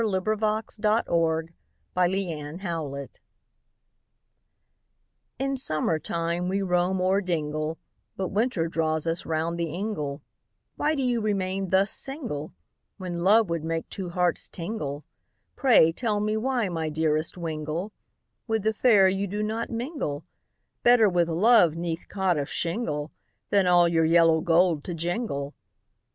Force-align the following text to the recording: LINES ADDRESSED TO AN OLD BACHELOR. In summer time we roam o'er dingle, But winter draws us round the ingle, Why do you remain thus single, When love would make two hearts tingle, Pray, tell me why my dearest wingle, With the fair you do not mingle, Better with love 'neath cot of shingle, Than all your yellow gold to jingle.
LINES 0.03 0.15
ADDRESSED 0.27 0.81
TO 0.81 0.87
AN 0.89 1.03
OLD 1.09 1.49
BACHELOR. 1.95 3.09
In 5.37 5.55
summer 5.55 5.99
time 5.99 6.49
we 6.49 6.63
roam 6.63 6.99
o'er 6.99 7.21
dingle, 7.21 7.77
But 8.17 8.29
winter 8.29 8.67
draws 8.67 9.05
us 9.05 9.27
round 9.27 9.59
the 9.59 9.69
ingle, 9.71 10.23
Why 10.75 10.95
do 10.95 11.03
you 11.03 11.21
remain 11.21 11.69
thus 11.69 11.91
single, 11.91 12.51
When 12.97 13.19
love 13.19 13.47
would 13.51 13.63
make 13.63 13.89
two 13.89 14.09
hearts 14.09 14.49
tingle, 14.49 15.05
Pray, 15.55 15.91
tell 15.91 16.19
me 16.19 16.35
why 16.35 16.67
my 16.67 16.89
dearest 16.89 17.37
wingle, 17.37 17.93
With 18.47 18.63
the 18.63 18.73
fair 18.73 19.07
you 19.07 19.27
do 19.27 19.43
not 19.43 19.69
mingle, 19.69 20.25
Better 20.81 21.07
with 21.09 21.29
love 21.29 21.75
'neath 21.75 22.07
cot 22.09 22.39
of 22.39 22.49
shingle, 22.49 23.11
Than 23.51 23.67
all 23.67 23.87
your 23.87 24.05
yellow 24.05 24.41
gold 24.41 24.83
to 24.85 24.95
jingle. 24.95 25.53